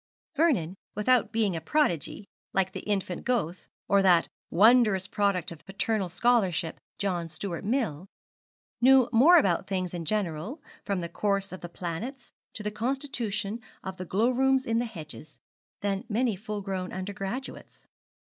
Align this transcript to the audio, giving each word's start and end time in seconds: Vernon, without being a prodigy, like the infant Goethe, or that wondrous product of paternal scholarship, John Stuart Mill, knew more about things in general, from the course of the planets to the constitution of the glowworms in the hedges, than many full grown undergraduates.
Vernon, 0.35 0.73
without 0.95 1.31
being 1.31 1.55
a 1.55 1.61
prodigy, 1.61 2.25
like 2.53 2.71
the 2.71 2.79
infant 2.79 3.23
Goethe, 3.23 3.67
or 3.87 4.01
that 4.01 4.27
wondrous 4.49 5.07
product 5.07 5.51
of 5.51 5.63
paternal 5.63 6.09
scholarship, 6.09 6.79
John 6.97 7.29
Stuart 7.29 7.63
Mill, 7.63 8.07
knew 8.81 9.07
more 9.11 9.37
about 9.37 9.67
things 9.67 9.93
in 9.93 10.05
general, 10.05 10.59
from 10.83 11.01
the 11.01 11.07
course 11.07 11.51
of 11.51 11.61
the 11.61 11.69
planets 11.69 12.31
to 12.53 12.63
the 12.63 12.71
constitution 12.71 13.61
of 13.83 13.97
the 13.97 14.05
glowworms 14.05 14.65
in 14.65 14.79
the 14.79 14.85
hedges, 14.85 15.37
than 15.81 16.03
many 16.09 16.35
full 16.35 16.61
grown 16.61 16.91
undergraduates. 16.91 17.85